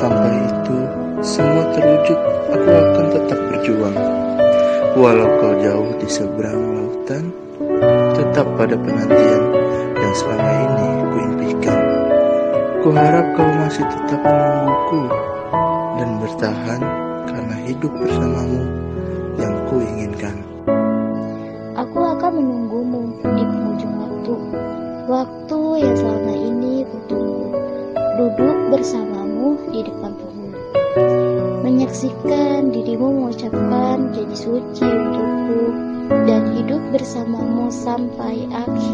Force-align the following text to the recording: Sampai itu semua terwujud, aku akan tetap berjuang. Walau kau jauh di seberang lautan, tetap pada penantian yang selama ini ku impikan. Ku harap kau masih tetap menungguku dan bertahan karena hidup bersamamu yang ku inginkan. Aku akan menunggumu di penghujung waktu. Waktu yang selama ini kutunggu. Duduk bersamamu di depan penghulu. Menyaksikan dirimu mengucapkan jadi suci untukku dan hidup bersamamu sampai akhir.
Sampai 0.00 0.32
itu 0.48 0.76
semua 1.20 1.60
terwujud, 1.76 2.16
aku 2.48 2.70
akan 2.72 3.06
tetap 3.12 3.36
berjuang. 3.52 3.96
Walau 4.96 5.28
kau 5.36 5.52
jauh 5.60 5.92
di 6.00 6.08
seberang 6.08 6.56
lautan, 6.72 7.28
tetap 8.16 8.48
pada 8.56 8.80
penantian 8.80 9.44
yang 10.00 10.14
selama 10.16 10.52
ini 10.56 10.88
ku 11.04 11.16
impikan. 11.20 11.80
Ku 12.80 12.88
harap 12.96 13.28
kau 13.36 13.44
masih 13.44 13.84
tetap 13.92 14.24
menungguku 14.24 15.02
dan 16.00 16.08
bertahan 16.16 16.80
karena 17.28 17.56
hidup 17.68 17.92
bersamamu 18.00 18.64
yang 19.36 19.52
ku 19.68 19.84
inginkan. 19.84 20.40
Aku 21.76 22.00
akan 22.00 22.40
menunggumu 22.40 23.20
di 23.36 23.44
penghujung 23.44 23.94
waktu. 24.00 24.34
Waktu 25.12 25.58
yang 25.84 25.92
selama 25.92 26.32
ini 26.32 26.88
kutunggu. 26.88 27.52
Duduk 28.16 28.56
bersamamu 29.40 29.72
di 29.72 29.80
depan 29.88 30.12
penghulu. 30.20 30.60
Menyaksikan 31.64 32.68
dirimu 32.68 33.08
mengucapkan 33.08 34.12
jadi 34.12 34.36
suci 34.36 34.84
untukku 34.84 35.62
dan 36.28 36.52
hidup 36.52 36.82
bersamamu 36.92 37.72
sampai 37.72 38.44
akhir. 38.52 38.89